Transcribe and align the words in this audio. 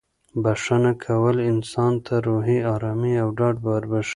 بښنه 0.43 0.91
کول 1.03 1.35
انسان 1.51 1.93
ته 2.05 2.13
روحي 2.27 2.59
ارامي 2.73 3.13
او 3.23 3.29
ډاډ 3.37 3.55
وربښي. 3.65 4.09